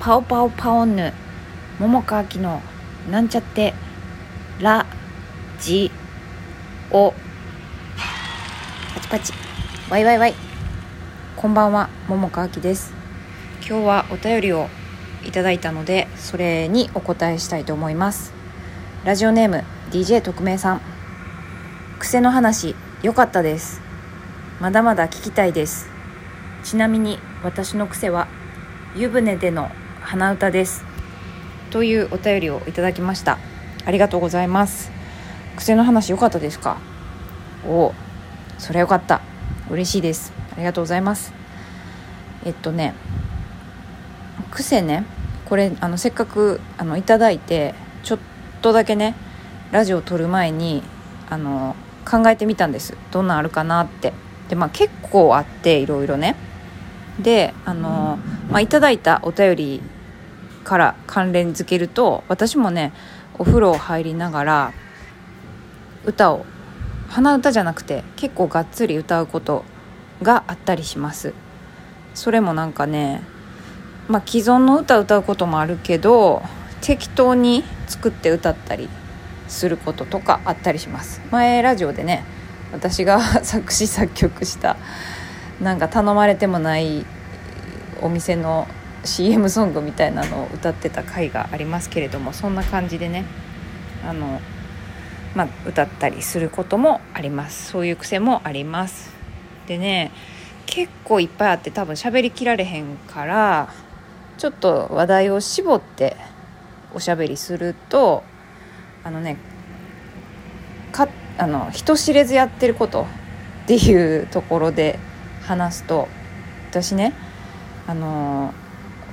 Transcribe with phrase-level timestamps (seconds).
[0.00, 1.12] パオパオパオンヌ
[1.78, 2.62] 桃川きの
[3.10, 3.74] なんちゃって
[4.58, 4.86] ラ
[5.60, 5.90] ジ
[6.90, 7.12] オ。
[8.94, 9.32] パチパチ。
[9.90, 10.34] ワイワイワイ。
[11.36, 12.94] こんばんは桃川きです。
[13.58, 14.68] 今日はお便りを
[15.26, 18.32] いただいたのでそれにお答えしたいと思います。
[19.04, 20.80] ラジオネーム DJ 特命さん。
[21.98, 23.82] 癖の話良かったです。
[24.60, 25.90] まだまだ聞きたいです。
[26.64, 28.28] ちなみに私の癖は
[28.96, 29.70] 湯船での
[30.10, 30.84] 鼻歌です。
[31.70, 33.38] というお便りをいただきました。
[33.84, 34.90] ありがとうございます。
[35.56, 36.78] 癖の話良かったですか？
[37.64, 37.94] お
[38.58, 39.20] それは良かった。
[39.70, 40.32] 嬉しいです。
[40.52, 41.32] ありがとうございます。
[42.44, 42.94] えっとね
[44.50, 45.04] 癖ね。
[45.44, 48.18] これあのせっかくあのいただいてちょっ
[48.62, 49.14] とだけね
[49.70, 50.82] ラジオを撮る前に
[51.28, 52.96] あの考えてみたんです。
[53.12, 54.12] どんなんあるかなって。
[54.48, 56.34] でまあ結構あっていろいろね。
[57.20, 58.18] であの、
[58.50, 59.82] まあ、いただいたお便り
[60.64, 62.92] から関連づけると私もね
[63.38, 64.72] お風呂入りながら
[66.04, 66.44] 歌を
[67.08, 69.64] 鼻歌じゃなくて結構がっつり歌うこと
[70.22, 71.34] があったりします。
[72.14, 73.22] それもなんかね
[74.08, 76.42] まあ既存の歌歌うこともあるけど
[76.80, 78.88] 適当に作って歌ったり
[79.48, 81.20] することとかあったりします。
[81.30, 82.24] 前ラジオでね
[82.72, 84.76] 私が 作詞作曲した
[85.60, 87.04] なんか頼まれてもない
[88.00, 88.66] お店の
[89.04, 93.24] CM ソングみたいなのを歌ってた回がありますけれどもそんな感じでね
[94.04, 94.40] あの、
[95.34, 97.70] まあ、歌ったりすることもあります。
[97.70, 99.12] そういう癖もあります。
[99.66, 100.10] でね
[100.66, 103.72] 結構いっぱいあって多分喋りきられへんから
[104.38, 106.16] ちょっと話題を絞って
[106.94, 108.22] おしゃべりすると
[109.04, 109.36] あのね
[110.92, 113.06] かあの人知れずやってること
[113.64, 114.98] っていうところで
[115.42, 116.08] 話すと
[116.70, 117.12] 私ね
[117.86, 118.52] あの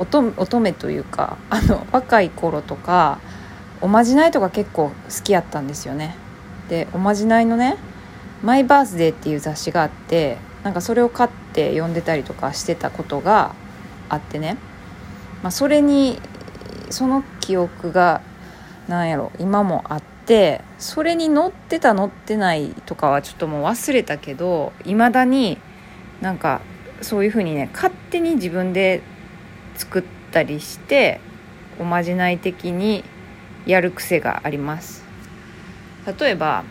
[0.00, 3.20] 乙女というかあの若い頃とか
[3.80, 6.16] おまじないとか結構好きやったんですよね。
[6.68, 7.76] でおまじないのね
[8.42, 13.54] 「マイバースデー」っていう雑誌があってなんかそれを買って読んでたりとかしてたことが
[14.08, 14.56] あってね、
[15.42, 16.20] まあ、それに
[16.90, 18.20] その記憶が
[18.88, 25.58] なんやろ今もあってそれに乗ってた乗ってないとかはちょっともう忘れたけどいまだに
[26.20, 26.60] なんか
[27.00, 29.02] そういうふうにね勝手に自分で
[29.78, 30.02] 作っ
[30.32, 31.20] たりして
[31.78, 33.04] おまじない的に
[33.64, 35.04] やる癖があります。
[36.20, 36.64] 例えば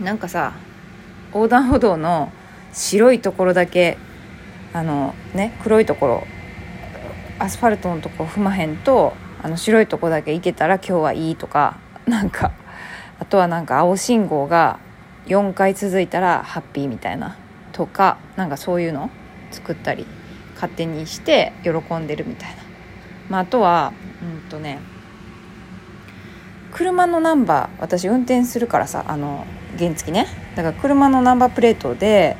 [0.00, 0.54] なんかさ
[1.32, 2.32] 横断歩道の
[2.72, 3.98] 白いところだけ
[4.72, 6.26] あのね黒いところ
[7.38, 12.52] アスファルトのとこ踏まへんとあの白いとこだけ行けたら今日はいいとかなんか
[13.18, 14.78] あとはなんか青信号が
[15.26, 17.36] 4回続いたらハッピーみたいな
[17.72, 19.10] とかなんかそういうの
[19.50, 20.06] 作ったり
[20.62, 22.56] 勝手にして喜んでるみたいな、
[23.28, 23.92] まあ、あとは
[24.22, 24.78] うんとね
[26.70, 29.44] 車のナンバー私運転するからさあの
[29.78, 30.26] 原付ね。
[30.54, 32.36] だから車のナンバープレートで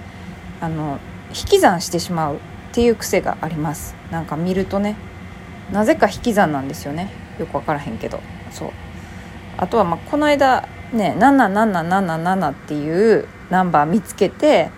[0.60, 1.00] あの
[1.30, 2.38] 引き算してしまうっ
[2.72, 3.96] ていう癖があります。
[4.10, 4.96] なんか見るとね
[5.72, 7.10] なぜか引き算なんですよね。
[7.38, 8.20] よく分からへんけど。
[8.50, 8.70] そう。
[9.58, 14.70] あとはまあこの間ね7777っていうナンバー見つけて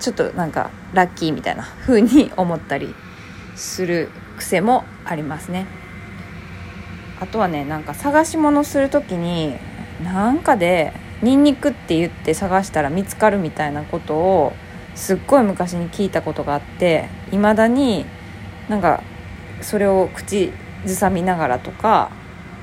[0.00, 2.94] ちょっとなんかラッキーみたいな風に思ったり
[3.56, 5.66] する癖もありますね。
[7.20, 9.56] あとはねなんか探し物する時に
[10.02, 14.52] なんかでニンニクって言って探したら見つかるみたいなことを
[14.94, 18.04] すっごい昔に聞いたことがあっていまだに
[18.68, 19.02] なんか
[19.62, 20.52] それを口
[20.84, 22.10] ずさみながらとか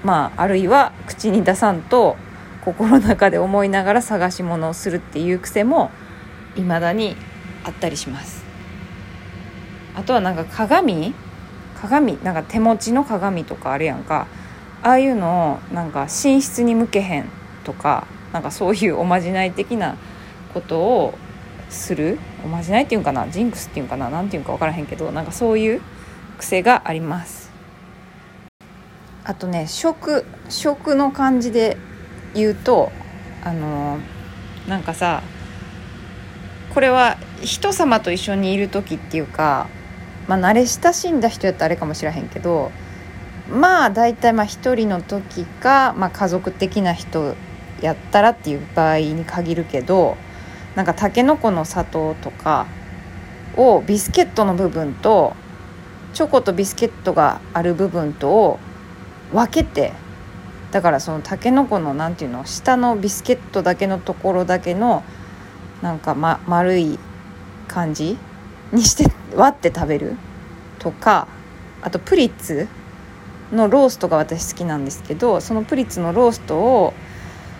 [0.03, 2.17] まああるいは口に出さんと
[2.63, 5.89] 心の中で思いながら探し物をするっていう癖も
[6.55, 7.15] いまだに
[7.63, 8.43] あったりします。
[9.95, 11.13] あとはなんか鏡？
[11.75, 12.17] 鏡？
[12.23, 14.27] なんか手持ちの鏡とかあるやんか。
[14.83, 17.29] ああいうのをなんか寝室に向けへん
[17.63, 19.95] とかなんかそういうおまじない的な
[20.53, 21.13] ことを
[21.69, 22.19] する？
[22.43, 23.27] おまじないっていうんかな？
[23.29, 24.09] ジンクスっていうんかな？
[24.09, 25.81] 何ていうんか分からへんけどなんかそういう
[26.37, 27.51] 癖があります。
[29.23, 31.77] あとね食食の感じで
[32.33, 32.91] 言うと
[33.43, 33.99] あの
[34.67, 35.21] なんかさ
[36.73, 39.67] これは人様と一緒にいる時っていうか、
[40.27, 42.71] まあ、慣れ親しんだ人やったらあれかもしれへんけど
[43.49, 47.35] まあ大体まあ一人の時か、まあ、家族的な人
[47.81, 50.15] やったらっていう場合に限るけど
[50.75, 52.67] なんかたけのこの砂糖とか
[53.57, 55.35] をビスケットの部分と
[56.13, 58.59] チョコとビスケットがある部分とを
[59.33, 59.91] 分けて
[60.71, 65.03] だからそのたけのこの何ていうの下のビスケットだけのところだけの
[65.81, 66.99] なんか、ま、丸い
[67.67, 68.17] 感じ
[68.71, 70.15] にして割って食べる
[70.79, 71.27] とか
[71.81, 72.67] あとプリッツ
[73.51, 76.93] のローストが私好きなんですけどそのプリッツのローストを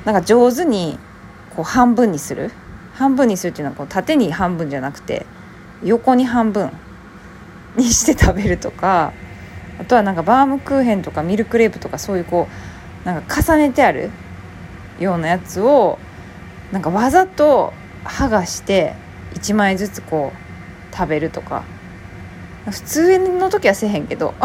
[0.06, 0.98] なんか上手に
[1.56, 2.52] こう半分にする。
[2.94, 5.26] 半分にするっていうのはこう縦に半分じゃなくて
[5.84, 6.72] 横に半分
[7.76, 9.14] にして食べるとか
[9.80, 12.48] あとはなんかバームクーヘンとかミルクレープとかそういうこ
[13.04, 14.12] うなんか重ねてある
[15.00, 15.98] ようなやつを
[16.72, 18.94] なんかわざと剥がして
[19.36, 21.64] 1枚ずつこう食べるとか。
[22.70, 24.36] 普通の時はせへんけど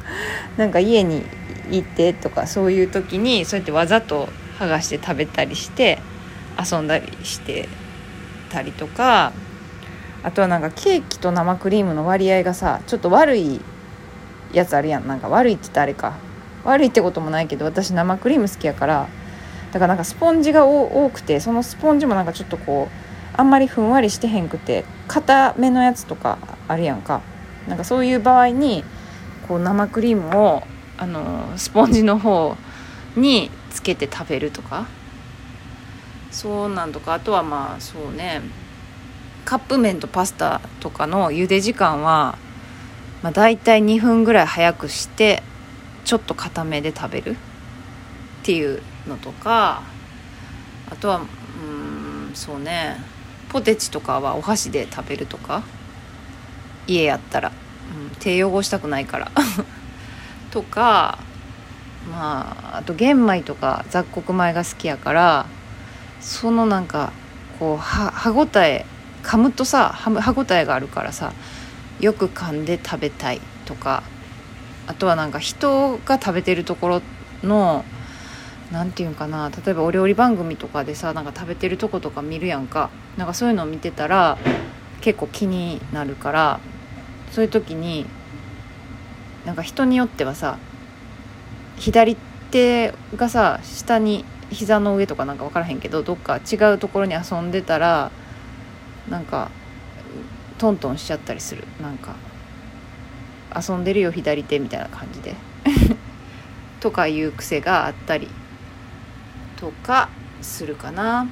[0.58, 1.24] なんか家に
[1.70, 4.28] 行ってとかそういう時にそうやってわざと
[4.58, 5.98] 剥がして食べたりして
[6.62, 7.70] 遊んだりして
[8.50, 9.32] たりとか。
[10.24, 13.60] あとはなんかケーキと生クリームの割合がさちょっと悪い
[14.52, 15.06] やつあるやん。
[15.08, 16.12] なんか悪いって言ったらあれか。
[16.64, 19.08] 悪いってこともないけど私生クリーム好きやから
[19.72, 26.38] だからなんかスポンジが多くてそのスポンジもなんかちょっとこうあんまりふんわりしてへんくて硬めのやつとか
[26.68, 27.22] あるやんか。
[27.66, 28.84] なんかそういう場合に
[29.48, 30.62] こう生クリームを
[30.98, 32.56] あのスポンジの方
[33.16, 34.86] につけて食べるとか。
[36.30, 37.14] そうなんとか。
[37.14, 38.42] あとはまあそうね。
[39.44, 42.38] カップ麺とパスタとかの茹で時間は、
[43.22, 45.42] まあ、大体2分ぐらい早くして
[46.04, 47.36] ちょっと固めで食べる。
[48.42, 49.82] っていうのとか
[50.90, 51.20] あとは
[51.64, 52.96] うんそうね。
[53.48, 55.62] ポテチとかはお箸で食べるとか
[56.86, 57.52] 家やったら、
[57.94, 59.30] うん、手汚したくないから。
[60.50, 61.18] とか
[62.10, 65.46] まああと玄米とか雑穀米が好きやから
[66.20, 67.12] そのなんか
[67.58, 68.86] こう歯ごたえ
[69.22, 71.32] 噛むとさ歯ごたえがあるからさ
[72.00, 74.02] よく噛んで食べたいとか
[74.86, 77.02] あとはなんか人が食べてるところ
[77.42, 77.84] の
[78.72, 82.90] 何て言うんかな例えばお料理番組とかでさなんか食べてるとことか見るやんか。
[83.16, 84.38] なんかそういうのを見てたら
[85.02, 86.60] 結構気になるから
[87.30, 88.06] そういう時に
[89.44, 90.58] なんか人によってはさ
[91.76, 92.16] 左
[92.50, 98.10] 手がさ下に膝の上とかなんか分からへんけどどっか違うところに遊んでたら
[99.10, 99.50] なんか
[100.56, 101.64] トントンしちゃったりする。
[101.82, 102.14] なんか
[103.54, 105.34] 遊んでるよ左手みたいな感じで。
[106.80, 108.28] とかいう癖があったり。
[109.62, 110.08] とか
[110.40, 111.20] するかな。
[111.22, 111.28] うん。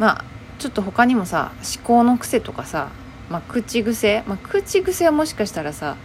[0.00, 0.24] まあ
[0.58, 2.88] ちょっと他にもさ思考の癖とかさ、
[3.30, 5.96] まあ、口癖、まあ、口癖はもしかしたらさ、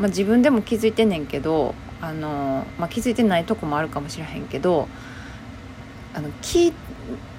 [0.00, 4.88] まあ、自分でも気づいてんねんけどあの、まあ、気づいてないとこもあるかもしれへんけど
[6.12, 6.72] あの聞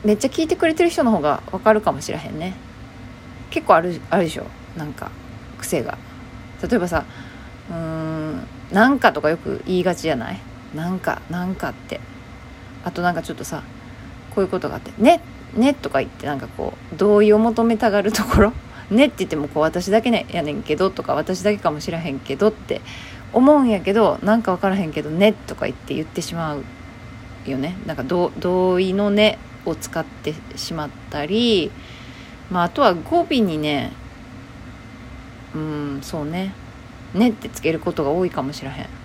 [0.05, 2.55] めっちゃ聞いてくれてる人の方が分かるかもしれへんね。
[3.49, 4.45] 結構あるあるでしょ？
[4.77, 5.11] なんか
[5.59, 5.97] 癖が。
[6.61, 7.03] 例えばさ
[7.69, 10.39] うーん「なんか」とかよく言いがちじゃない？
[10.75, 11.99] なんかなんかって。
[12.85, 13.63] あとなんかちょっとさ
[14.33, 15.19] こういうことがあって「ね
[15.55, 18.53] ね」とか言ってなんかこう同意を求めたがるところ
[18.91, 22.81] 「ね」って言ってもこう私だけねやねんけどとか私だけかもしらへんけどって
[23.33, 26.63] 思うんやけどなんか分からへんけど「ね」とか言って言ってしまう
[27.47, 27.75] よね。
[27.87, 31.71] なんか同意の「ね」を使ってしまったり、
[32.51, 33.91] まあ、あとは語尾にね
[35.55, 36.53] うんそうね
[37.15, 39.04] 「ね」ってつけることが多いかもしれへん。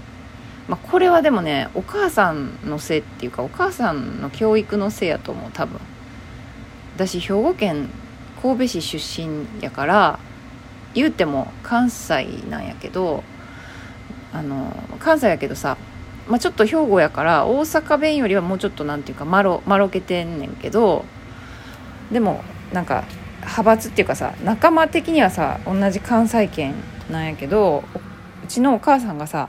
[0.70, 5.81] まあ、これはでもねお母さんのせいっていうかお母さんの教育のせいやと思う多分。
[6.94, 7.88] 私兵庫県
[8.40, 10.20] 神戸市出身やから
[10.94, 13.25] 言うても関西なんやけど
[14.32, 15.77] あの関西やけどさ
[16.29, 21.05] まあ、ちょっと兵庫やから大阪弁よりはもうちょっとなんていうかまろまろけてんねんけど
[22.12, 23.05] でもなんか
[23.41, 26.74] 派閥っていうかさ仲間的にはさ同じ関西圏
[27.10, 27.82] なんやけど
[28.44, 29.48] うちのお母さんがさ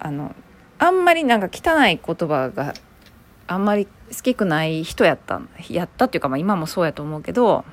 [0.00, 0.34] あの
[0.78, 2.74] あんまりなんか汚い言葉が
[3.46, 7.64] あんまり好きくない人やったやったっていうか、まあ、今もそうやと思うけど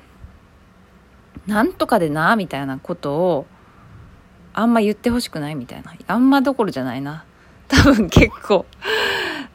[1.46, 3.46] なんとかでなみたいなことを
[4.52, 7.24] あんま言ってほしくないみたいなあんまどころじゃないな
[7.68, 8.64] 多分結構、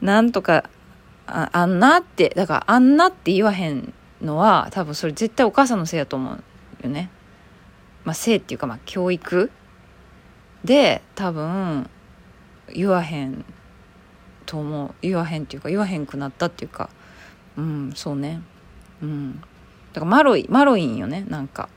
[0.00, 0.68] なんとか、
[1.26, 6.42] ああんなって、だからあんなって言わへんのは、多分それ絶対お母さんのせいやと思う
[6.82, 7.10] よね。
[8.04, 9.50] まあ、せいっていうか、まあ、教育
[10.64, 11.88] で、多分、
[12.72, 13.44] 言わへん
[14.46, 14.94] と思う。
[15.02, 16.90] 言わへんっていうか、言わへんくなったっていうか、
[17.56, 18.42] うん、そうね。
[19.02, 19.40] うん。
[19.92, 21.68] だからマロイ、マロインよね、なんか。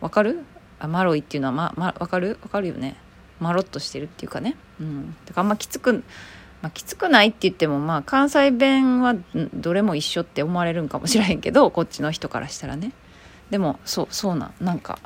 [0.00, 0.44] わかる？
[0.80, 2.38] あ、マロイっていうのは、ま、ま、わかる？
[2.42, 2.96] わかるよね。
[3.40, 4.56] まろっとしてるっていうかね。
[4.80, 5.16] うん。
[5.26, 6.04] だからあんまきつく、
[6.62, 9.14] まあ、きつくないって言っても、まあ、関西弁は
[9.54, 12.92] どれも一緒って思われるんかもしれへんけど、こっちの人からしたらね。
[13.50, 14.98] でも、そう、そうなん、なんか、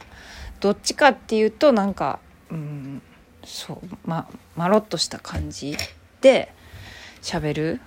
[0.60, 2.18] どっちかっていうと、なんか、
[2.50, 3.02] うん、
[3.44, 5.76] そう、ま、まろっとした感じ
[6.20, 6.52] で
[7.22, 7.80] 喋る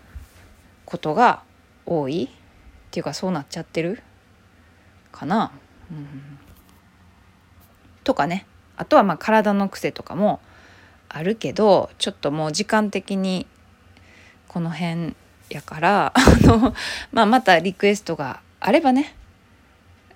[0.85, 1.43] ことが
[1.85, 4.01] 多いっていうか、そうなっちゃってる
[5.11, 5.51] かな。
[5.91, 6.07] うん、
[8.03, 8.45] とかね。
[8.77, 10.39] あとはまあ体の癖とかも
[11.09, 13.47] あるけどちょっともう時間的に
[14.47, 15.15] この辺
[15.49, 16.73] やからあの、
[17.11, 19.15] まあ、またリクエストがあればね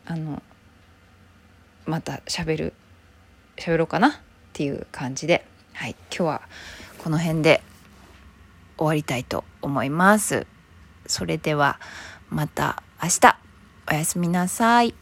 [0.05, 0.41] あの
[1.85, 2.73] また喋る
[3.55, 4.21] 喋ろうかな
[4.59, 6.41] っていう感じで、はい、今日は
[6.97, 7.61] この辺で
[8.77, 10.47] 終わりたいと思います。
[11.05, 11.79] それでは
[12.29, 13.37] また明日
[13.89, 14.98] おやすみなさい。